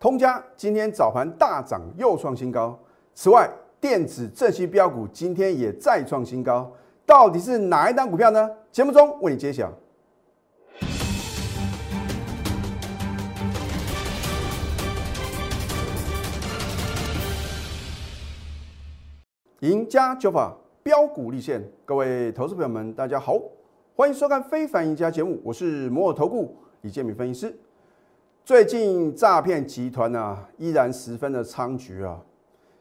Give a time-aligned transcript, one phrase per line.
[0.00, 2.74] 通家今天早盘大涨，又创新高。
[3.14, 3.46] 此外，
[3.78, 6.72] 电子正息标股今天也再创新高，
[7.04, 8.48] 到底是哪一档股票呢？
[8.72, 9.70] 节目中为你揭晓。
[19.58, 23.38] 赢家九法标股立现，各位投资朋友们，大家好，
[23.94, 27.54] 欢迎收看《非凡赢家》节目，我是摩尔投顾李建民分析师。
[28.50, 32.18] 最近诈骗集团呢，依然十分的猖獗啊，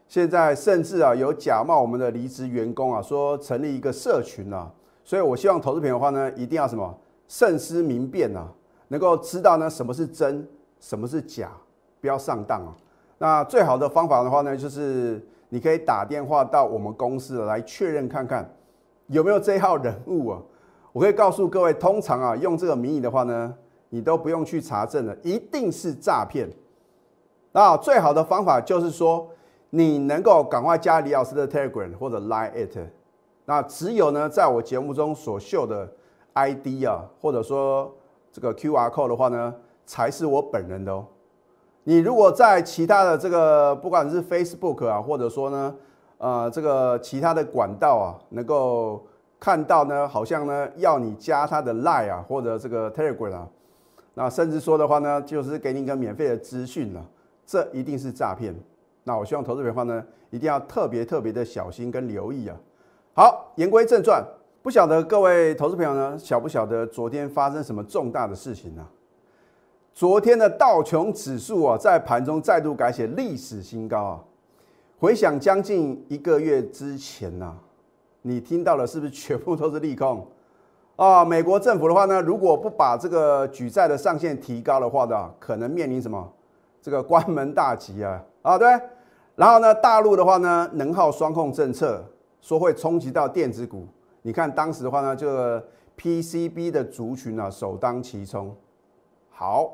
[0.07, 4.67] 现在甚至啊有假冒我们的离职员工啊，说成立一个社群啊，
[5.03, 8.47] 所以我希望投资朋友的话呢，一定要什么慎思明辨啊，
[8.87, 10.43] 能够知道呢什么是真，
[10.79, 11.51] 什么是假，
[12.01, 12.73] 不要上当啊。
[13.19, 15.23] 那最好的方法的话呢，就是。
[15.49, 18.47] 你可以打电话到我们公司来确认看看
[19.05, 20.41] 有没有这号人物啊？
[20.91, 23.53] 我可以告诉各位，通常啊用这个名义的话呢，
[23.89, 26.49] 你都不用去查证了，一定是诈骗。
[27.51, 29.27] 那最好的方法就是说，
[29.71, 32.77] 你能够赶快加李老师的 Telegram 或者 Line it。
[33.45, 35.91] 那只有呢，在我节目中所秀的
[36.33, 37.91] ID 啊，或者说
[38.31, 39.53] 这个 QR code 的话呢，
[39.87, 41.05] 才是我本人的哦。
[41.85, 45.75] 你如果在其他的这个，不管是 Facebook 啊，或者说呢，
[46.19, 49.03] 呃，这个其他的管道啊，能够
[49.39, 53.47] 看到呢，好像呢要你加他的 Line 啊，或者这个 Telegram 啊，
[54.21, 57.01] 那甚至说的话呢，就是给你一个免费的资讯了，
[57.45, 58.53] 这一定是诈骗。
[59.05, 62.57] 那我希望投资者的话呢，一定要特别特别的小心跟留意啊。
[63.13, 64.21] 好，言归正传，
[64.61, 68.85] 不晓得各位投资朋友呢，晓不晓得昨天发生什么重大的事情呢？
[69.93, 74.23] 昨天的道琼指数啊，在盘中再度改写历史新高啊！
[74.99, 77.55] 回想将近一个月之前呐，
[78.21, 80.27] 你听到的是不是全部都是利空
[80.99, 81.23] 啊？
[81.23, 86.29] 美国政府的话呢，如果不把这个举债的上限提高的话呢，可能面临什么？
[86.81, 88.21] 这个关门大吉啊！
[88.41, 88.67] 啊，对。
[89.35, 92.03] 然后呢，大陆的话呢，能耗双控政策
[92.41, 93.87] 说会冲击到电子股。
[94.21, 95.65] 你看当时的话呢，这个
[95.97, 98.53] PCB 的族群啊，首当其冲。
[99.29, 99.71] 好。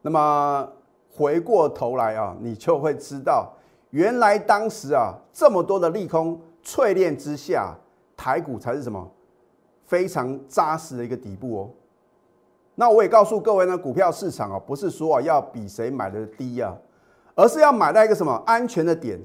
[0.00, 0.68] 那么
[1.10, 3.52] 回过头来啊，你就会知道，
[3.90, 7.74] 原来当时啊这么多的利空淬炼之下，
[8.16, 9.10] 台股才是什么
[9.88, 11.70] 非常扎实的一个底部哦。
[12.76, 16.72] 那我也告诉各位呢，股票市场啊，不是说啊要比谁买的低啊，
[17.34, 19.18] 而是要买到一个什么安全的点。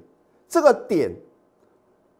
[0.50, 1.12] 这个点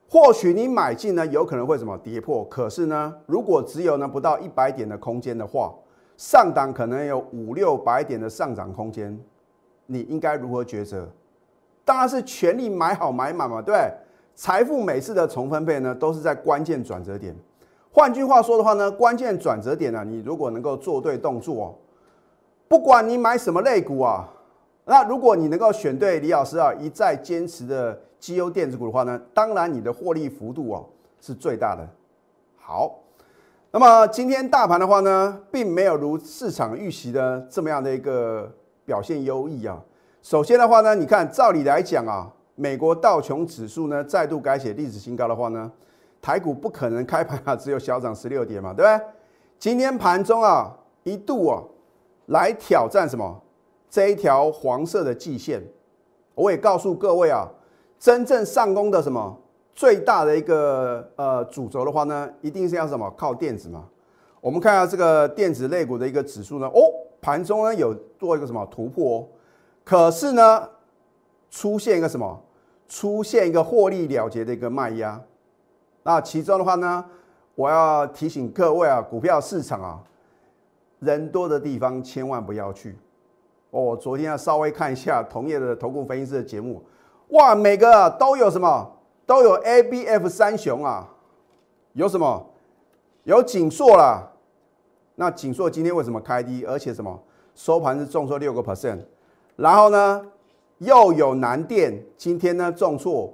[0.08, 5.74] 或许你买进呢，有可能会什么跌破，可是呢，如果只有呢不到一百点的空间的话。
[6.16, 9.20] 上档可能有五六百点的上涨空间，
[9.88, 11.10] 你应该如何抉择？
[11.84, 13.92] 当然是全力买好买满嘛，对
[14.36, 17.36] 财富每次的重分配呢，都是在关键转折点。
[17.94, 21.78] 换句话说的话呢，关键转折点呢，你如果能够做对动作，
[22.68, 24.28] 不管你买什么类股啊，
[24.86, 30.84] 那如果你能够选对李老师啊一再坚持的绩优电子股的话呢，当然你的获利幅度哦
[31.22, 31.88] 是最大的。
[32.58, 33.00] 好。
[33.76, 38.52] 那么今天大盘的话呢，并没有如市场预期的这么样的一个
[38.86, 39.82] 表现优异啊。
[40.22, 45.72] 首先的话呢，你看，照理来讲啊，美国道琼指数呢再度改写历史新高的话呢，
[46.24, 49.06] 台股不可能开盘啊只有小涨十六点嘛，对不对？
[49.60, 50.74] 今天盘中啊
[51.04, 51.62] 一度啊
[52.28, 53.42] 来挑战什么
[53.90, 55.62] 这一条黄色的季线，
[56.34, 57.46] 我也告诉各位啊，
[58.00, 59.38] 真正上攻的什么？
[59.76, 63.84] 最大的一个呃主轴的话呢，一定是要什么靠电子嘛？
[64.40, 66.80] 我们看一下这个电子类股的一个指数呢，哦，
[67.20, 69.28] 盘中呢有做一个什么突破，哦
[69.84, 70.70] 可是呢
[71.50, 72.42] 出现一个什么？
[72.88, 75.20] 出现一个获利了结的一个卖压。
[76.04, 77.04] 那其中的话呢，
[77.56, 80.00] 我要提醒各位啊，股票市场啊，
[81.00, 82.98] 人多的地方千万不要去。
[83.72, 86.84] 哦，昨天要稍微看一下同业的投顾分析师的节目，
[87.30, 88.92] 哇，每个都有什么？
[89.26, 91.10] 都有 A、B、F 三雄啊，
[91.94, 92.46] 有什么？
[93.24, 94.30] 有锦硕啦。
[95.16, 96.66] 那锦硕今天为什么开低？
[96.66, 97.18] 而且什么？
[97.56, 99.00] 收盘是重挫六个 percent。
[99.56, 100.26] 然后呢，
[100.80, 103.34] 又有南电今天呢重挫。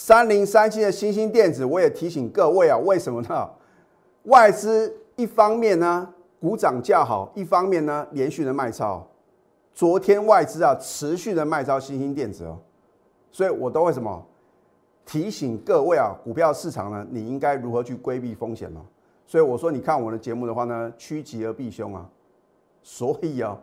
[0.00, 3.50] 三零三七的新兴电子，我也提醒各位啊，为什么呢？
[4.30, 6.08] 外资一方面呢
[6.40, 9.04] 股涨价好，一方面呢连续的卖超。
[9.74, 12.56] 昨天外资啊持续的卖超新兴电子哦，
[13.32, 14.24] 所以我都会什么？
[15.04, 18.80] 提醒各位啊，股票市场呢，你应该如何去规避风险呢？
[19.26, 22.08] 所以我说，你看我的节目的话呢，趋吉而避凶啊。
[22.84, 23.58] 所以啊，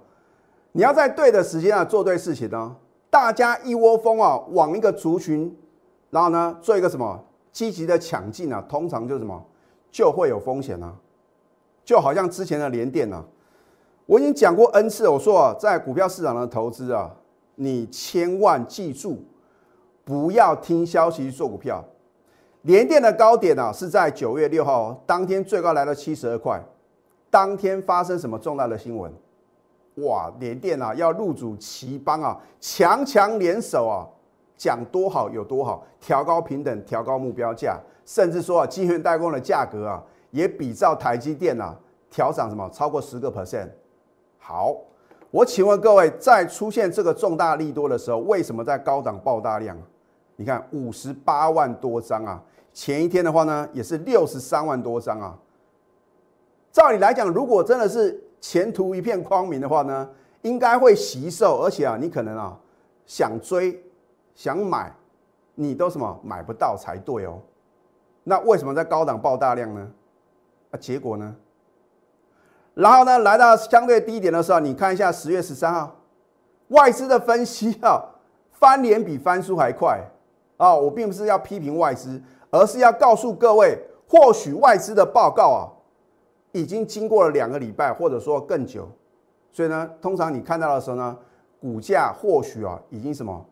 [0.74, 2.76] 你要在对的时间啊做对事情呢。
[3.10, 5.58] 大家一窝蜂啊往一个族群，
[6.10, 9.44] 然后呢做一个什么积极的抢进啊，通常就什么
[9.92, 10.94] 就会有风险啊。
[11.84, 13.24] 就好像之前的联电啊，
[14.08, 17.16] 我已经讲过 N 次，我说啊，在股票市场的投资啊，
[17.56, 19.24] 你千万记住，
[20.04, 21.84] 不要听消息做股票。
[22.64, 26.60] 联电的高点啊，是在九月六号当天最高来到七十二块，
[27.30, 29.14] 当天发生什么重大的新闻？
[29.98, 34.08] 哇，联电啊要入主奇邦啊，强强联手啊，
[34.58, 41.76] 讲多好有多好，调高平等，调高目标价，甚至说啊，晶圆代工的价格啊，也比照台积电啊，
[42.10, 43.70] 调涨什么超过十个 percent。
[44.38, 44.76] 好，
[45.32, 49.78] 我请问各位，在出现这个重大利多的时候，为什么在高档爆大量？
[50.38, 52.44] 你看五十八万多张啊！
[52.74, 55.38] 前一天的话呢，也是六十三万多张啊。
[56.74, 60.10] 照理来讲，如果真的是前途一片光明的话呢，
[60.42, 62.60] 应该会吸售，而且啊，你可能啊
[63.06, 63.82] 想追
[64.36, 64.94] 想买，
[65.56, 67.40] 你都什么买不到才对哦。
[68.24, 69.92] 那为什么在高档爆大量呢？
[70.70, 71.36] 啊，结果呢？
[72.76, 75.96] 然后呢，来到相对低点的时候，你看一下十月十三号
[76.68, 78.04] 外资的分析啊，
[78.52, 80.00] 翻脸比翻书还快
[80.58, 80.76] 啊！
[80.76, 82.22] 我并不是要批评外资。
[82.52, 83.78] 而是要告诉各位，
[84.08, 85.68] 或许外资的报告啊，
[86.54, 88.88] 已经经过了两个礼拜，或者说更久，
[89.52, 91.18] 所以呢，通常你看到的时候呢，
[91.60, 93.46] 股价或许啊，已经什么，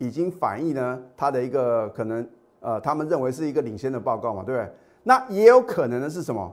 [0.00, 2.26] 已经反映呢它的一个可能，
[2.60, 4.72] 呃，他们认为是一个领先的报告嘛，对不对？
[5.02, 6.50] 那也有可能的是什么？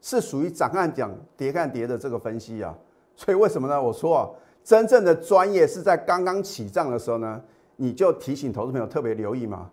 [0.00, 2.74] 是属于涨看涨，跌看跌的这个分析啊。
[3.14, 3.82] 所以为什么呢？
[3.82, 4.30] 我说啊，
[4.64, 7.42] 真正的专业是在刚刚起涨的时候呢，
[7.76, 9.70] 你就提醒投资朋友特别留意嘛。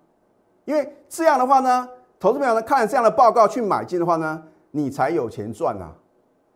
[0.66, 1.88] 因为这样的话呢，
[2.20, 5.90] 投资朋友呢看这样的报告去买进的话呢，你才有钱赚呐。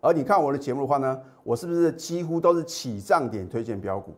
[0.01, 4.13] 而你看我的节目的话呢，我是不是几乎都是起涨点推荐标股？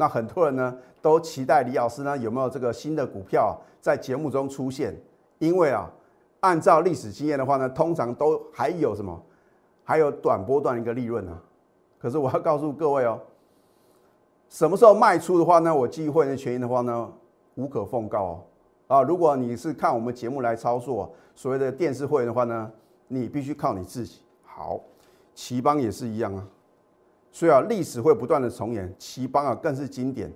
[0.00, 4.96] 那很多人呢都期待李老师呢有没有这个新的股票在节目中出现？
[5.38, 5.90] 因为啊，
[6.40, 9.22] 按照历史经验的话呢，通常都还有什么？
[9.84, 11.38] 还有短波段一个利润呢。
[11.98, 13.20] 可是我要告诉各位哦，
[14.48, 15.74] 什么时候卖出的话呢？
[15.74, 17.12] 我基于会员权益的话呢，
[17.56, 18.40] 无可奉告哦。
[18.88, 22.70] 啊，如果你是看我们节目来操作所谓的电视会员的话呢，
[23.06, 24.20] 你必须靠你自己。
[24.44, 24.80] 好，
[25.34, 26.46] 奇邦也是一样啊，
[27.32, 30.32] 所以啊，历史会不断的重演，奇邦啊更是经典。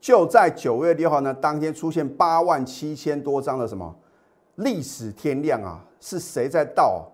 [0.00, 3.94] 就在九月六号呢，当天出现八万七千多张的什么
[4.56, 7.10] 历史天量啊，是谁在倒？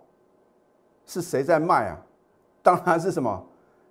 [1.07, 1.99] 是谁在卖啊？
[2.63, 3.47] 当然是什么，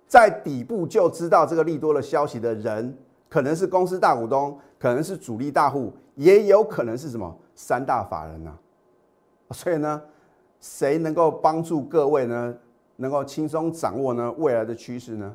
[0.06, 2.96] 在底部就知道这个利多的消息的人，
[3.28, 5.92] 可能是公司大股东，可能是主力大户。
[6.16, 8.52] 也有可能是什么三大法人呐，
[9.52, 10.02] 所以呢，
[10.60, 12.54] 谁能够帮助各位呢，
[13.00, 15.34] 能够轻松掌握呢未来的趋势呢？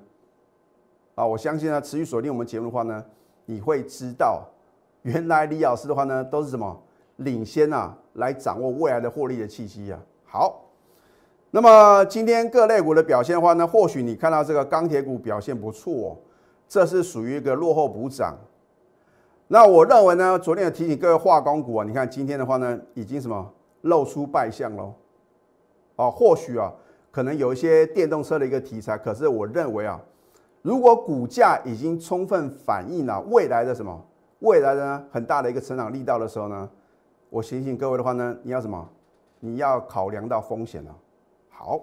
[1.16, 3.04] 啊，我相信呢，持续锁定我们节目的话呢，
[3.46, 4.46] 你会知道，
[5.02, 6.80] 原来李老师的话呢，都是什么
[7.16, 10.00] 领先啊，来掌握未来的获利的契机啊。
[10.26, 10.62] 好，
[11.50, 16.16] 那么今天各类股的表现的话呢，或许你看到这个钢铁股表现不错，
[16.68, 18.38] 这是属于一个落后补涨。
[19.48, 23.52] 那我认为呢，昨天有提醒各位化工股啊，你看今天的话呢，已经什么
[23.82, 24.94] 露出败相喽？
[25.96, 26.74] 啊，或许啊，
[27.16, 29.98] 可能有一些电动车的一个题材，可是我认为啊，
[30.62, 34.06] 如果股价已经充分反映了未来的什么
[34.40, 36.70] 未来的很大的一个成长力道的时候呢，
[37.30, 38.90] 我提醒各位的话呢，你要什么？
[39.40, 40.94] 你要考量到风险了。
[41.48, 41.80] 好，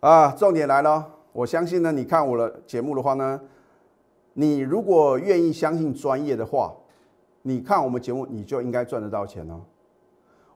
[0.00, 3.40] 啊，重点来了，我相信呢，你看我的节目的话呢。
[4.34, 6.74] 你如果愿意相信专业的话，
[7.42, 9.60] 你看我们节目，你就应该赚得到钱哦。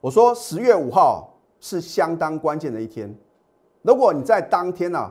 [0.01, 1.32] 我说十月五号
[1.63, 3.15] 是相当关键的一天，
[3.83, 5.09] 如果你在当天呢，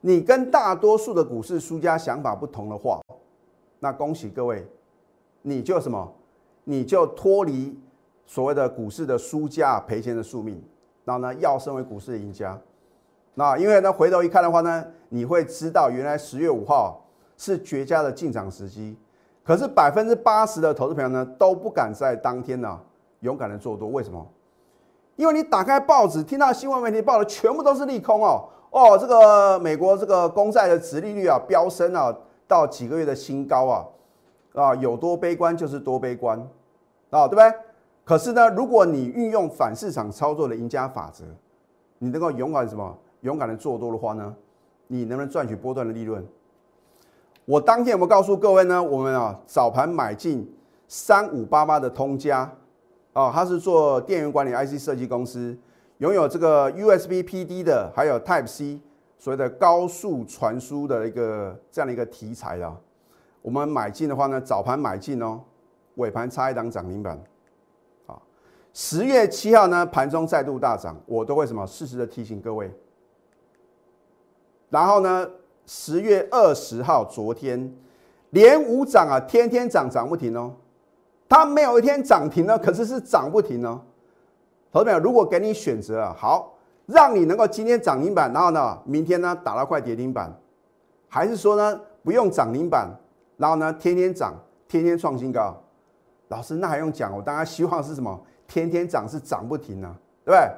[0.00, 3.00] 你跟大多数的股市输家想法不同的话，
[3.78, 4.66] 那恭喜各位，
[5.42, 6.12] 你就什么，
[6.64, 7.78] 你就脱离
[8.26, 10.60] 所谓的股市的输家赔钱的宿命，
[11.04, 12.60] 然后呢，要升为股市的赢家。
[13.34, 17.00] 那因为呢，回头一看的话呢，你会知道原来十月五号。
[17.36, 18.96] 是绝佳的进场时机，
[19.42, 22.80] 可是百分之八十的投资朋友呢都不敢在当天呢
[23.22, 24.24] 勇敢的做多，为什么？
[25.16, 32.14] 因为你打开报纸，听到新闻媒体报的全部都是利空哦哦，这个美国这个公债的殖利率啊飙升啊
[32.48, 33.86] 到几个月的新高啊
[34.54, 36.38] 啊，有多悲观就是多悲观
[37.10, 37.52] 啊，对不对？
[38.04, 41.24] 可是呢，如果你运用反市场操作的赢家法则，
[41.98, 42.98] 你能够勇敢什么？
[43.20, 44.34] 勇敢的做多的话呢，
[44.88, 46.26] 你能不能赚取波段的利润？
[47.46, 48.82] 我当天有没有告诉各位呢？
[48.82, 50.52] 我们啊早盘买进
[50.88, 52.52] 三五八八的通家，
[53.14, 55.56] 哦，它是做电源管理 IC 设计公司，
[55.98, 58.78] 拥有这个 USB PD 的，还有 Type C
[59.18, 62.76] 所谓的高速传输的一个这样的一个题材啊。
[63.40, 65.40] 我们买进的话呢，早盘买进哦，
[65.94, 67.18] 尾盘差一档涨停板，
[68.06, 68.20] 啊，
[68.72, 72.70] 十月七号呢盘中再度大涨，我都会什么适时的提醒各位，
[74.68, 75.28] 然后呢。
[75.66, 77.74] 十月二十号，昨天
[78.32, 80.54] 连五涨啊，天天涨，涨不停哦。
[81.34, 83.80] 它没有一天涨停呢，可是是涨不停哦。
[84.72, 86.54] 投资友，如果给你选择，好，
[86.86, 90.32] 让你能够今天涨停板，然后呢，明天呢打到快跌停板，
[91.08, 92.88] 还是说呢不用涨停板，
[93.36, 94.32] 然后呢天天涨，
[94.68, 95.60] 天天创新高？
[96.28, 97.12] 老师，那还用讲？
[97.12, 98.16] 我当然希望是什么？
[98.46, 99.92] 天天涨是涨不停啊，
[100.24, 100.48] 对不对？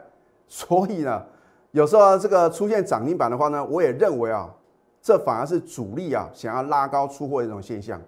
[0.46, 1.22] 所以呢，
[1.70, 4.52] 有时候这个出现涨停板的话呢，我也认为啊，
[5.00, 7.98] 这反而是主力啊想要拉高出货的一种现象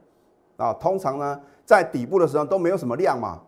[0.59, 0.75] 啊。
[0.75, 3.41] 通常呢，在底部的时候都没有什么量嘛，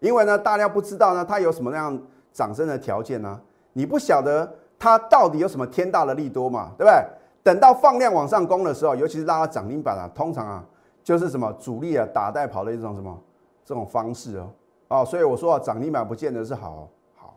[0.00, 1.96] 因为呢，大家不知道呢，它有什么样
[2.32, 3.40] 涨升的条件呢？
[3.72, 7.04] 你不晓得它到底有什么天大的利多嘛，对不对？
[7.44, 10.64] 等到放量往上攻的时候，尤其是拉到涨停板啊，通常啊
[11.04, 13.18] 就是什么主力啊打带跑的一种什么
[13.64, 14.50] 这种方式哦。
[14.88, 16.88] 哦，所以我说啊，涨停板不见得是好。
[17.16, 17.34] 好，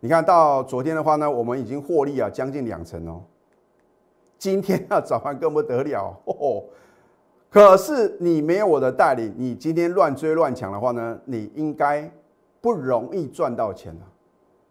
[0.00, 3.20] 你看到昨天的话呢，我们已经获利啊，将近两成哦。
[4.38, 6.62] 今天要 早盘更不得了哦。
[7.52, 12.10] 可是你没有我的代理，你今天乱追乱抢的话呢，你应该
[12.62, 14.04] 不容易赚到钱啊。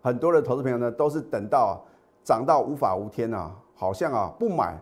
[0.02, 1.86] 很多的投资朋友呢，都是等到
[2.24, 4.78] 涨到无法无天啊，好像啊不买，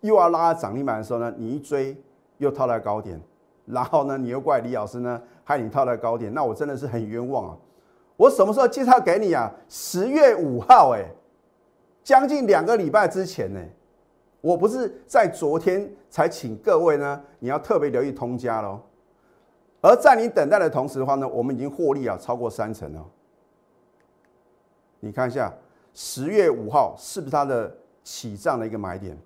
[0.00, 1.96] 又要拉涨停板的时候呢，你一追
[2.38, 3.20] 又套在高点，
[3.64, 5.22] 然后呢，你又怪李老师呢。
[5.48, 7.56] 害你套在高点，那我真的是很冤枉啊！
[8.16, 9.48] 我什么时候介绍给你啊？
[9.68, 11.04] 十月五号，哎，
[12.02, 13.60] 将近两个礼拜之前呢。
[14.40, 18.80] 我不是在昨天才请各位呢，你要特别留意通家喽。
[19.80, 23.04] 而在你等待的同时的话呢，我们已经获利啊超过三成了。
[25.00, 25.52] 你看一下
[25.94, 29.16] 十月五号是不是它的起涨的一个买点？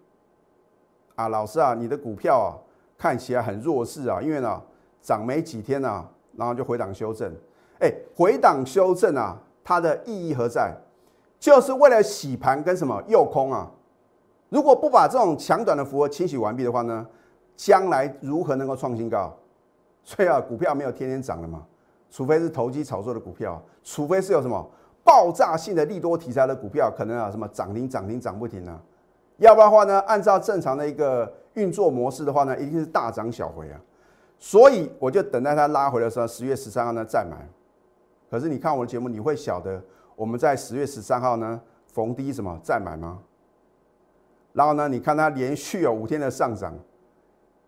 [1.14, 2.56] 啊，老师啊，你的股票啊
[2.96, 4.62] 看起来很弱势啊，因为呢。
[5.02, 7.34] 涨没几天啊，然后就回档修正。
[7.78, 10.76] 哎，回档修正啊，它的意义何在？
[11.38, 13.72] 就是为了洗盘跟什么诱空啊。
[14.50, 17.06] 如果不把这种强短的符合清洗完毕的话呢，
[17.56, 19.34] 将来如何能够创新高？
[20.02, 21.64] 所以啊，股票没有天天涨的嘛，
[22.10, 24.70] 除非是投机炒作的股票，除非是有什么
[25.04, 28.80] 爆炸性的利多题材的股票，可能啊什么涨停涨停涨不停啊。
[29.36, 33.80] 要不然的话呢，按照正常的一个运作模式的话呢，一定是大涨小回啊。
[34.38, 37.36] 所以我就等待它拉回的时候，十月十三号呢再买。
[38.30, 39.80] 可是你看我的节目，你会晓得
[40.16, 43.18] 我们在十月十三号呢逢低什么再买吗？
[44.52, 46.74] 然后呢，你看它连续有五天的上涨，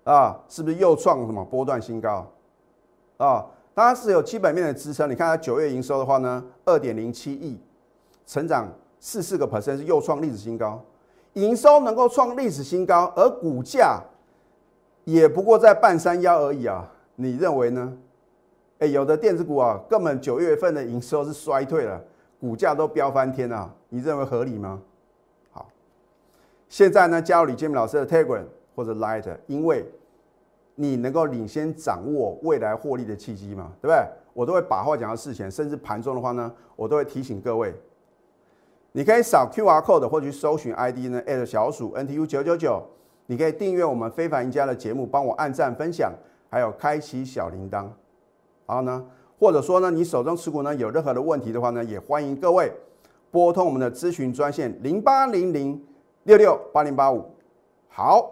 [0.05, 2.27] 啊，是不是又创什么波段新高？
[3.19, 5.09] 啊，它是有基本面的支撑。
[5.09, 7.61] 你看它九月营收的话呢，二点零七亿，
[8.27, 10.83] 成长四四个 percent 是又创历史新高，
[11.35, 14.01] 营收能够创历史新高，而股价。
[15.05, 17.93] 也不过在半山腰而已啊，你认为呢？
[18.79, 22.01] 哎，有的电子股啊，根本九月份的营收是衰退了，
[22.41, 24.81] 股价都飙翻天啊，你认为合理吗？
[26.73, 29.85] 现在呢，加入李建明老师的 Telegram 或者 Light，因为
[30.75, 34.03] 你能够领先掌握未来获利的契机嘛，对不对？
[34.33, 37.75] 我都会把话讲到事前，甚至盘中的话呢，我都会提醒各位，
[38.93, 42.83] 你可以扫 QR code 或者去搜寻 ID 呢，at 小鼠 NTU 九九九。
[43.27, 46.11] 你可以订阅我们非凡赢家的节目，帮我按赞、分享，
[46.49, 47.87] 还有开启小铃铛。
[48.67, 49.05] 然后呢，
[49.39, 52.73] 或者说呢，你手中持股呢有任何的问题的话呢，也欢迎各位
[53.31, 55.79] 拨通我们的咨询专线零八零零
[56.25, 57.25] 六六八零八五。
[57.89, 58.31] 好，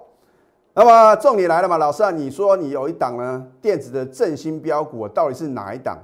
[0.73, 5.99] 那么重点来了嘛，老师啊，你说你有一档呢电子的振兴标股，到底是哪一档？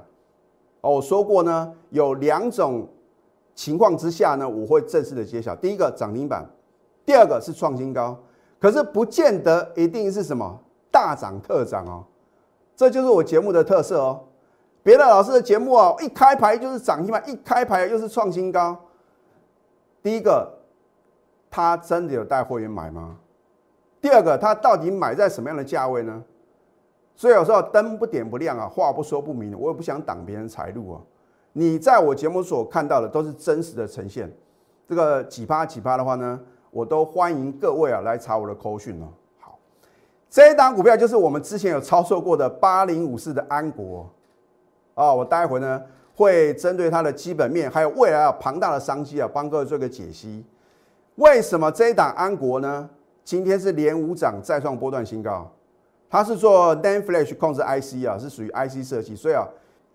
[0.81, 2.87] 哦，我说过呢，有两种
[3.55, 5.55] 情况之下呢，我会正式的揭晓。
[5.55, 6.45] 第一个涨停板，
[7.05, 8.17] 第二个是创新高。
[8.59, 10.59] 可是不见得一定是什么
[10.91, 12.03] 大涨特涨哦，
[12.75, 14.19] 这就是我节目的特色哦。
[14.83, 18.75] 别的老师的节目啊，一开牌就是涨停板，一开牌又是创新高。
[20.01, 20.49] 第一个，
[21.57, 23.17] 他真的有带会员买吗？
[23.99, 26.23] 第二个，他到底买在什么样的价位呢？
[27.15, 31.01] 所以有时候灯不点不亮啊，话不说不明，我也不想挡别人财路啊。
[31.53, 34.31] 你在我节目所看到的都是真实的呈现，
[34.87, 36.39] 这个几趴几趴的话呢？
[36.69, 39.07] 我都欢迎各位啊来查我的口讯哦。
[39.39, 39.57] 好，
[40.29, 44.07] 这一档股票就是我们之前有操作过的八零五四的安国
[44.93, 45.11] 啊。
[45.11, 45.81] 我待会呢
[46.13, 50.45] 会针对它的基本面，还有未来啊庞大的商机啊，帮各位做个解析。
[51.17, 52.87] 为什么这一档安国呢？
[53.23, 55.51] 今天是连五涨再创波段新高。
[56.07, 59.43] 它是做 NAND Flash 控制 IC 啊，是属于 IC 设计，所以啊，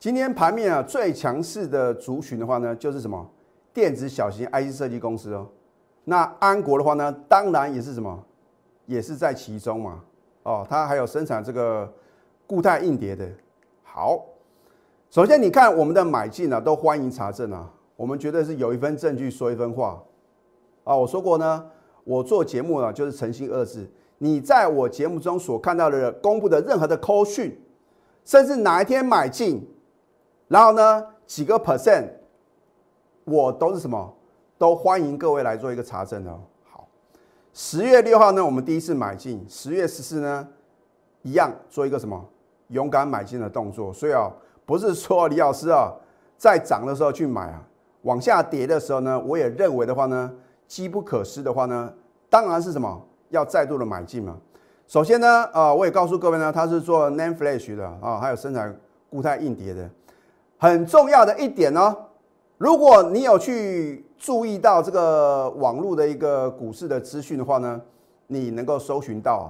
[0.01, 3.25] 今天盘面啊最强势的族群的话呢，就是什么
[3.73, 5.47] 电子小型 IC 设计公司哦。
[6.05, 8.21] 那安国的话呢，当然也是什么，
[8.87, 10.01] 也是在其中嘛。
[10.43, 11.91] 哦，它还有生产这个
[12.49, 13.25] 固态硬碟的。
[13.85, 14.21] 好，
[15.09, 17.71] 首先你看我们的买进啊，都欢迎查证啊。
[17.95, 20.03] 我们绝对是有一分证据说一分话。
[20.85, 21.65] 啊，我说过呢，
[22.05, 23.89] 我做节目呢就是诚信二字。
[24.19, 27.61] 你在我节目中所看到的公布的任何的扣讯，
[28.25, 29.69] 甚至哪一天买进，
[30.49, 32.09] 然后呢几个 percent，
[33.25, 34.15] 我都是什么，
[34.59, 36.41] 都欢迎各位来做一个查证哦。
[36.71, 36.87] 好，
[37.53, 40.47] 十月六号呢，我们第一次买进，十月十四呢，
[41.23, 42.25] 一样做一个什么
[42.69, 43.93] 勇敢买进的动作。
[43.93, 44.31] 所以啊，
[44.65, 45.93] 不是说李老师啊，
[46.37, 47.63] 在涨的时候去买啊。
[48.03, 50.33] 往下跌的时候呢，我也认为的话呢，
[50.67, 51.93] 机不可失的话呢，
[52.31, 53.01] 当然是什么
[53.31, 54.37] 要再度的买进嘛。
[54.87, 58.75] 首先呢，呃，我也告诉各位呢，它是做 NAND Flash 的啊，还有生产
[59.11, 59.89] 固态硬碟的。
[60.59, 61.97] 很重要的一点呢，
[62.59, 67.81] 如果你有去注意到这个网络的一个股市的资讯的话呢，
[68.27, 69.47] 你能够搜寻到啊，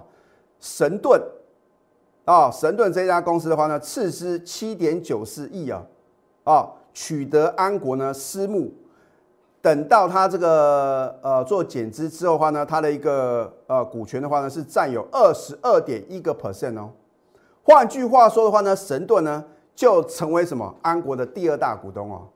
[0.61, 1.21] 神盾
[2.25, 5.83] 啊，神盾这家公司的话呢，斥资七点九四亿啊，
[6.45, 6.69] 啊。
[6.95, 8.71] 取得安国呢私募，
[9.63, 16.91] 等到它这个呃做减资之后的话呢，它的一个呃股权的话呢是占有二十二点一个 percent 哦。
[17.63, 22.27] 换句话说的话呢，神盾呢就成为什么安国的第二大股东哦。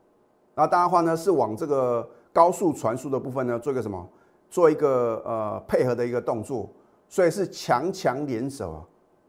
[0.54, 4.09] 那当然话呢是往这个高速传输的部分呢做一个什么，
[4.49, 6.71] 做一个呃配合的一个动作，
[7.09, 8.80] 所以是强强联手啊。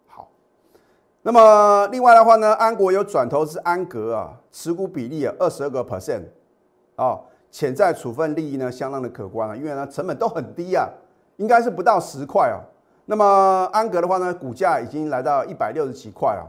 [0.05, 0.29] 好
[1.23, 6.21] 那么另外的话呢，安国有转投资安格啊，持股比例啊二十二个 percent，
[6.95, 10.87] 啊，潜在处分利益呢相当的可观啊，因为呢成本都很低啊，
[11.37, 12.59] 应该是不到十块啊。
[13.05, 16.43] 那么安格的话呢，股价已经来到一百六十几块啊，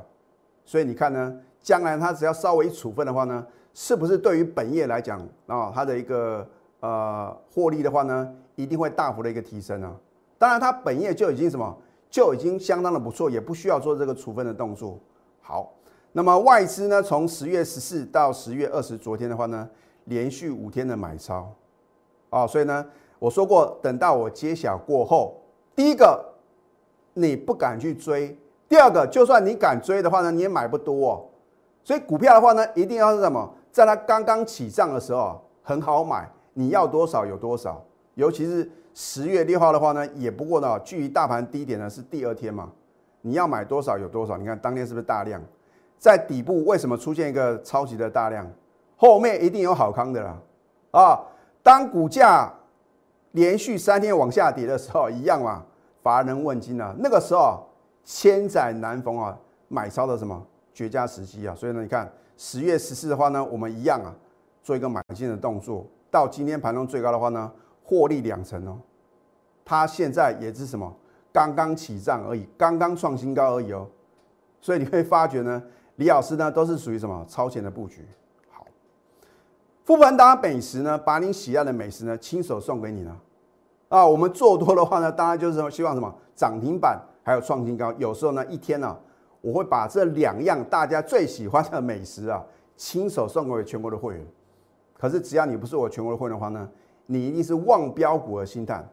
[0.64, 6.46] 所以你看呢，将来它只要稍微处分的话呢，是不是对于本业来讲啊，它的一个
[6.80, 9.94] 呃获利的话呢，一定会大幅的一个提升啊？
[10.36, 11.76] 当然它本业就已经什么？
[12.10, 14.98] 就已经相当的不错，也不需要做这个处分的动作。
[15.42, 15.72] 好，
[16.12, 19.68] 那么外资呢，从十月十四到十月二十，昨天的话呢，
[20.08, 21.50] 连续五天的买超，
[22.30, 22.84] 啊，所以呢，
[23.18, 25.40] 我说过，等到我揭晓过后，
[25.74, 26.22] 第一个
[27.14, 28.36] 你不敢去追，
[28.68, 31.24] 第二个就算你敢追的话呢，你也买不多哦。
[31.84, 38.70] 所以股票的话呢，一定要是什么，在它刚刚起涨的时候很好买，你要多少有多少，尤其是。
[39.00, 42.68] 十月六号的话呢，也不过呢，距离大盘低点呢是第二天嘛，
[43.20, 44.36] 你要买多少有多少。
[44.36, 45.40] 你看当天是不是大量？
[45.98, 48.44] 在底部为什么出现一个超级的大量？
[48.98, 50.36] 后面一定有好康的啦
[50.90, 51.20] 啊！
[51.62, 52.52] 当股价
[53.30, 55.62] 连续三天往下跌的时候，一样嘛，
[56.02, 56.92] 乏人问津啊。
[56.98, 57.64] 那个时候
[58.04, 61.54] 千载难逢啊，买超的什么绝佳时机啊！
[61.54, 64.12] 所以呢，你看十月十四的话呢，我们一样啊，
[64.64, 65.86] 做一个买进的动作。
[66.10, 67.52] 到今天盘中最高的话呢，
[67.84, 68.76] 获利两成哦。
[69.64, 70.92] 它现在也是什么？
[71.32, 73.86] 刚刚起涨而已，刚刚创新高而已哦。
[74.60, 75.62] 所以你会发觉呢，
[75.96, 78.04] 李老师呢都是属于什么超前的布局。
[79.88, 83.16] 富盘达美食呢，把你喜爱的美食呢亲手送给你呢。
[83.88, 87.90] 啊，我们做多的话呢，当然就是希望什么涨停板还有创新高。
[87.96, 88.94] 有时候呢，一天呢，
[89.40, 92.44] 我会把这两样大家最喜欢的美食啊，
[92.76, 94.26] 亲手送给全国的会员。
[94.92, 96.68] 可是只要你不是我全国的会员的话呢，
[97.06, 98.86] 你一定是望标股的心态。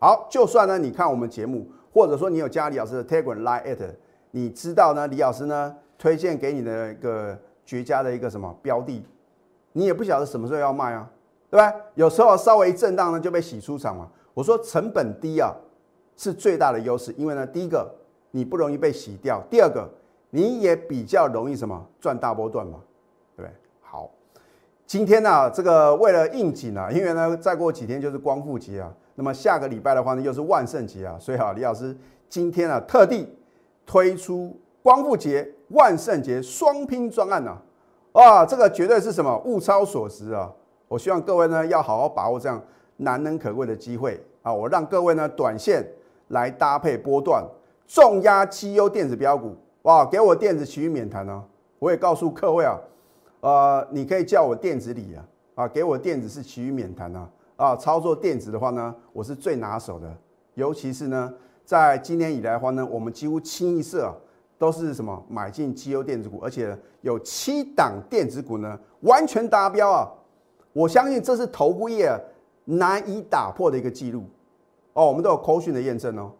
[0.00, 3.94] 好，就算呢，你看我们节目，或者说你有加李老师的 Telegram Line
[4.32, 9.02] 你知道呢，李老师呢推荐给你的一个绝佳的一个什么标的，
[9.72, 11.10] 你也不晓得什么时候要卖啊，
[11.50, 11.74] 对吧？
[11.94, 14.08] 有时候稍微一震荡呢就被洗出场嘛。
[14.34, 15.54] 我说成本低啊
[16.16, 17.90] 是最大的优势，因为呢，第一个
[18.30, 19.88] 你不容易被洗掉，第二个
[20.30, 22.80] 你也比较容易什么赚大波段嘛，
[23.36, 23.54] 对不对？
[23.82, 24.10] 好，
[24.86, 28.92] 今天呢这个为了应景啊，因为呢再过几天就是光复节啊。
[29.14, 31.94] 那么下个礼拜的话呢，又是万圣节啊，所以啊，李老师
[32.30, 33.28] 今天啊特地
[33.84, 37.62] 推出光复节、万圣节双拼专案呐，啊，
[38.48, 40.52] 这个绝对是什么物超所值啊！
[40.88, 42.62] 我希望各位呢要好好把握这样
[42.98, 44.52] 难能可贵的机会啊！
[44.52, 45.82] 我让各位呢短线
[46.28, 47.42] 来搭配波段
[47.86, 51.42] 重压绩优电子标股，哇，给我电子其余免谈呢！
[51.78, 52.78] 我也告诉各位啊，
[53.40, 57.28] 呃，你可以叫我电子里啊，啊，给我电子是其余免谈啊。
[57.56, 60.12] 啊，操作电子的话呢，我是最拿手的。
[60.54, 61.32] 尤其是呢，
[61.64, 64.14] 在今年以来的话呢，我们几乎清一色啊
[64.62, 70.08] 都是什么买进绩优电子股，而且有七档电子股呢完全达标啊！
[70.72, 72.16] 我相信这是头部业
[72.64, 74.22] 难以打破的一个记录
[74.92, 75.04] 哦。
[75.08, 76.30] 我们都有口讯的验证哦，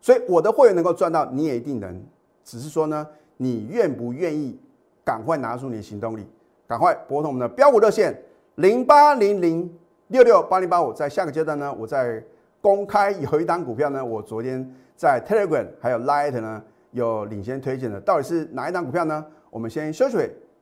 [0.00, 2.00] 所以我的会员能够赚到，你也一定能。
[2.44, 3.04] 只是说呢，
[3.36, 4.56] 你愿不愿意
[5.04, 6.24] 赶快拿出你的行动力，
[6.68, 8.16] 赶快拨通我们的标股热线
[8.54, 9.68] 零八零零。
[10.06, 12.22] 六六八零八五，在下个阶段呢，我在
[12.60, 19.24] 公开有一档股票呢，我昨天在 Telegram 还有 Light 呢有领先推荐的，到底是哪一档股票呢？
[19.48, 20.16] 我们先休息，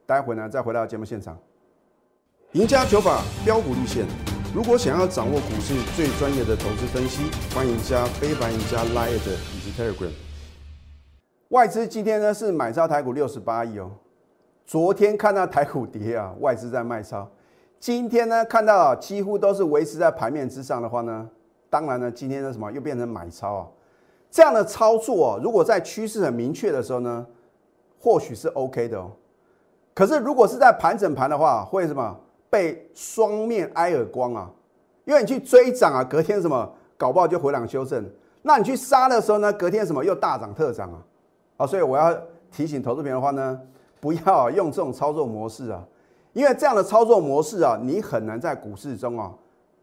[0.07, 1.39] 待会呢再回到节目现场。
[2.53, 4.07] 赢家九法标股立线。
[4.55, 10.11] 如果想要掌握股市最专业的投资分析，欢迎加非凡、加 Line 以及 Telegram。
[11.51, 13.91] 外资今天呢是买超台股六十八亿哦。
[14.67, 17.31] 昨天看到台股跌啊，外资在卖超。
[17.79, 21.29] 今天呢看到几乎都是维持在盘面之上的话呢，
[21.71, 23.69] 当然呢今天的什么又变成买超啊？
[24.31, 27.27] 这样的操作，如果在趋势很明确的时候呢，
[28.01, 29.11] 或许是 OK 的哦。
[29.95, 32.17] 可是如果是在盘整盘的话，会什么？
[32.51, 34.51] 被双面挨耳光啊！
[35.05, 38.03] 因为你去追涨啊，隔天什么搞不好就回档修正。
[38.41, 40.99] 那你去杀的时候呢，隔天什么又大涨特涨啊！
[41.59, 42.17] 啊，所以我要
[42.51, 43.61] 提醒投资朋友的话呢，
[44.01, 45.85] 不要用这种操作模式啊，
[46.33, 49.31] 因为这样的操作模式啊，你很难在股市中啊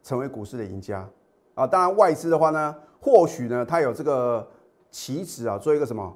[0.01, 1.07] 成为股市的赢家
[1.53, 1.67] 啊。
[1.67, 4.45] 当然外资的话呢，或许呢它有这个
[4.89, 6.11] 棋子啊，做一个什么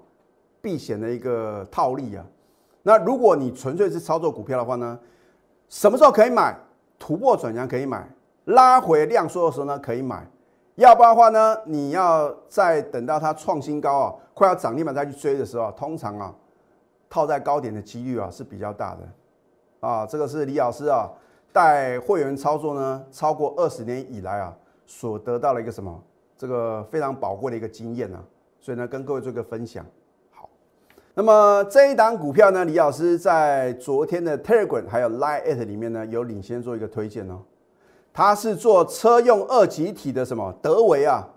[0.60, 2.26] 避险的一个套利啊。
[2.82, 5.00] 那如果你纯粹是操作股票的话呢？
[5.68, 6.58] 什么时候可以买？
[6.98, 8.10] 突破转强可以买，
[8.46, 10.28] 拉回量缩的时候呢可以买。
[10.78, 16.34] 要不然的话呢，你要再等到它创新高啊，快要涨停板再去追的时候，通常啊
[17.08, 19.88] 套在高点的几率啊是比较大的。
[19.88, 21.08] 啊，这个是李老师啊
[21.54, 26.04] 带会员操作呢超过二十年以来啊所得到了一个什么
[26.40, 28.18] 这个非常宝贵的一个经验呢，
[28.62, 29.86] 所以呢跟各位做个分享。
[30.32, 30.50] 好
[31.14, 37.42] 那么这一档股票呢，李老师在昨天的 Telegram 还有 Line at 里面呢，有领先做一个推荐哦。
[38.14, 41.28] 它是做车用二级体的什么德维啊？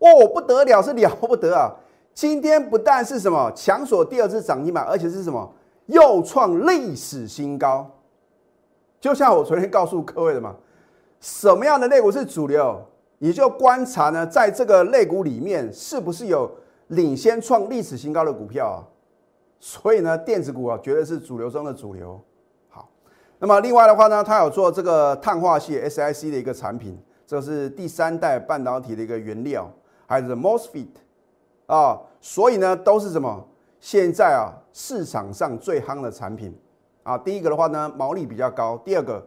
[0.00, 1.72] 哦，不得了，是了不得啊！
[2.12, 5.54] 今天不但是什么强索第二次涨停板，而且是什么
[5.86, 7.88] 又创历史新高。
[9.00, 10.56] 就像我昨天告诉各位的嘛，
[11.20, 12.84] 什么样的类股是主流，
[13.18, 16.50] 你就观察呢，在这个类股里面是不是有
[16.88, 18.78] 领先创历史新高的股票啊？
[19.58, 22.20] 所以呢，电子股啊，绝对是主流中的主流。
[22.68, 22.88] 好，
[23.38, 29.70] 那么另外的话呢，它有做这个碳化系 SiC 的一个产品，这是第三代半导体的一个原料，
[30.06, 30.88] 还是 MOSFET
[31.66, 31.98] 啊。
[32.20, 33.46] 所以呢，都是什么？
[33.80, 36.54] 现在啊，市场上最夯的产品
[37.02, 37.16] 啊。
[37.16, 39.24] 第一个的话呢，毛利比较高；第二个，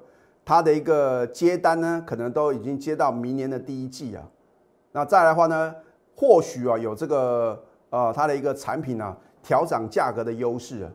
[0.49, 4.27] 它的一个接单呢，可能都已经接到明年的第一季啊。
[4.93, 5.75] 那再来的话呢，
[6.15, 9.15] 或许啊，有这个呃，它的一个产品呢。
[9.41, 10.91] 调涨价格的优势啊，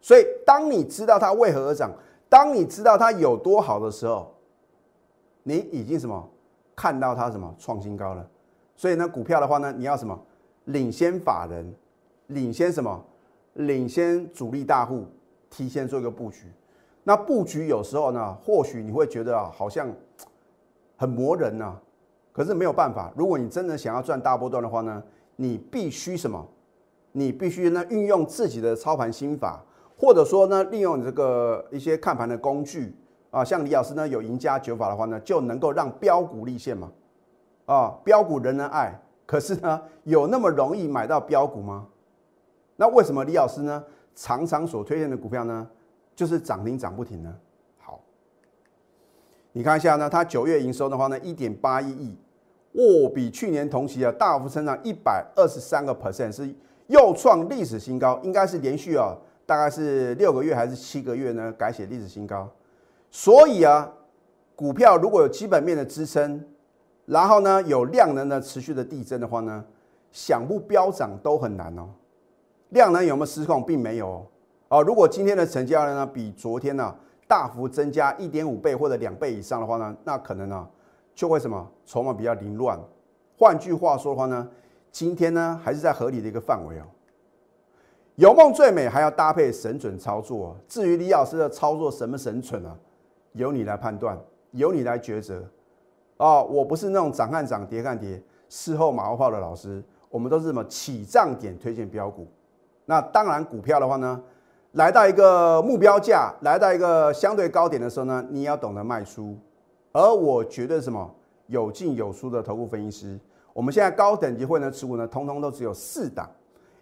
[0.00, 1.90] 所以当你知道它为何而涨，
[2.28, 4.32] 当你知道它有多好的时候，
[5.42, 6.30] 你已经什么
[6.76, 8.24] 看到它什么创新高了。
[8.76, 10.16] 所以呢，股票的话呢，你要什么
[10.66, 11.74] 领先法人，
[12.28, 13.04] 领先什么，
[13.54, 15.06] 领先主力大户，
[15.50, 16.52] 提前做一个布局。
[17.08, 19.88] 那布局有时候呢，或许你会觉得啊，好像
[20.96, 21.76] 很磨人呐。
[22.32, 25.00] 可是没有办法，如果你真的想要赚大波段的话呢，
[25.36, 26.44] 你必须什么？
[27.12, 29.62] 你必须呢运用自己的操盘心法，
[29.96, 32.92] 或者说呢利用你这个一些看盘的工具
[33.30, 36.90] 啊，像李老师呢有赢家九法的话呢，就能够让标股立现嘛。
[37.66, 41.86] 啊，标股人人爱，可是呢有那么容易买到标股吗？
[42.74, 43.84] 那为什么李老师呢
[44.16, 45.68] 常常所推荐的股票呢
[46.16, 47.32] 就是涨停涨不停呢？
[47.78, 48.02] 好，
[49.52, 52.16] 你看一下呢，它九月营收的话呢一点八一亿，
[52.72, 56.52] 哦，比去年同期啊大幅增长一百二十三个 percent 是。
[56.88, 59.12] 又创历史新高，应该是连续啊，
[59.44, 61.50] 大概是六个月还是七个月呢？
[61.58, 62.48] 改写历史新高。
[63.10, 63.92] 所以啊，
[64.54, 66.44] 股票如果有基本面的支撑，
[67.04, 69.64] 然后呢有量能的持续的递增的话呢，
[70.12, 71.88] 想不飙涨都很难哦。
[72.68, 74.26] 量能有没有失控，并没有哦。
[74.68, 76.94] 啊如果今天的成交量呢比昨天呢
[77.28, 80.68] 大幅增加一点五倍或者两倍以上的话呢，那可能呢
[81.14, 82.78] 就会什么筹码比较凌乱。
[83.38, 84.48] 换句话说的话呢？
[84.90, 86.84] 今天呢，还是在合理的一个范围哦。
[88.14, 90.56] 有梦最美，还要搭配神准操作。
[90.66, 92.74] 至于李老师的操作什么神准啊，
[93.32, 94.18] 由你来判断，
[94.52, 95.44] 由你来抉择。
[96.16, 99.84] 啊，我不是那种涨看涨，跌看跌，事后马后炮的老师。
[100.08, 102.26] 我们都是什么起涨点推荐标股。
[102.86, 104.22] 那当然，股票的话呢，
[104.76, 109.34] 来到一个目标价，来到一个相对高点的时候呢，你要懂得卖出。
[109.90, 111.10] 而我绝对什么
[111.46, 113.18] 有进有出的头部分析师。
[113.54, 116.28] 我们现在高等级会员的持股呢，通通都只有四档，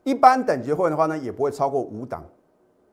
[0.02, 2.24] 一般等级会的话呢，也不会超过五档，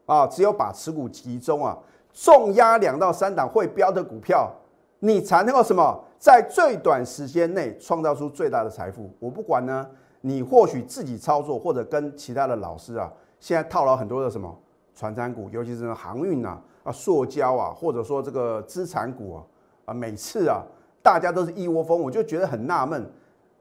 [0.05, 1.75] 啊，只有把持股集中啊，
[2.13, 4.51] 重压两到三档会标的股票，
[4.99, 9.09] 你才能够什么，在最短时间内创造出最大的财富。
[9.17, 9.87] 我不管呢，
[10.21, 14.55] 你或许自己操作，或者跟其他的老师啊，现在套牢很多的什么
[14.95, 19.43] 船产股，尤其是航运啊、啊塑胶啊，或者说这个资产股啊，
[19.85, 20.63] 啊，每次啊，
[21.01, 23.09] 大家都是一窝蜂，我就觉得很纳闷。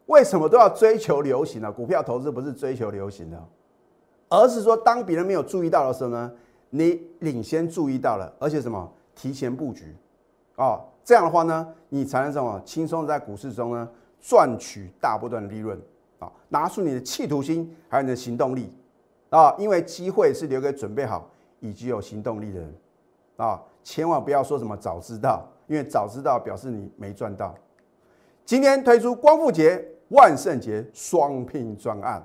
[0.06, 1.70] 为什么都要追求流行呢？
[1.70, 3.42] 股票投资不是追求流行的，
[4.28, 6.32] 而是说当别人没有注意到的时候呢，
[6.70, 8.90] 你领先注意到了，而且什么？
[9.14, 9.94] 提前布局，
[10.56, 12.60] 啊，这样的话呢，你才能什么？
[12.64, 13.88] 轻松在股市中呢
[14.20, 15.80] 赚取大波段的利润。
[16.18, 18.70] 啊，拿出你的企图心还有你的行动力。
[19.30, 21.28] 啊，因为机会是留给准备好
[21.60, 22.74] 以及有行动力的人
[23.36, 27.54] 啊，千万不要说什么早知道，因为早知道表示你没赚到。
[28.44, 32.22] 今天推出光复节、万圣节双拼专案，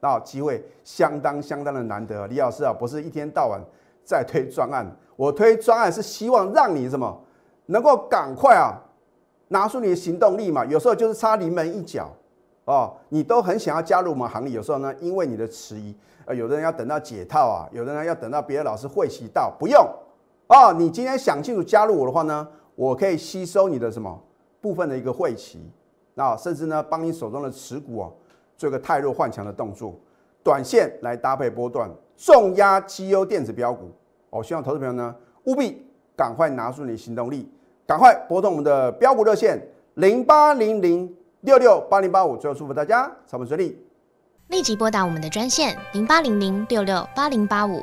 [0.00, 2.26] 啊，机会相当相当的难得。
[2.26, 3.60] 李老师啊，不是一天到晚
[4.04, 4.84] 在推专案，
[5.16, 7.16] 我推专案是希望让你什么
[7.66, 8.74] 能够赶快啊，
[9.48, 10.64] 拿出你的行动力嘛。
[10.64, 12.10] 有时候就是差临门一脚
[12.64, 14.54] 哦，你都很想要加入我们行列。
[14.54, 19.86] 有时候呢，因为你的迟疑，呃，有的人要等到解套啊，有的人要等到别的老师会习到，不用
[20.48, 20.72] 哦。
[20.72, 24.18] 你今天想清楚加入我的话呢，我可以吸收你的什么？
[24.60, 25.60] 部分的一个会期，
[26.14, 28.12] 那甚至呢，帮你手中的持股哦，
[28.56, 29.94] 做一个太弱换强的动作，
[30.42, 33.90] 短线来搭配波段重压绩优电子标股。
[34.30, 37.52] 我希望投资朋友呢，务必赶快拿出你的行动力，
[37.86, 39.60] 赶快拨通我们的标股热线
[39.96, 42.36] 零八零零六六八零八五。
[42.36, 43.78] 最后祝福大家操盘顺利，
[44.48, 47.82] 立即拨打我们的专线零八零零六六八零八五。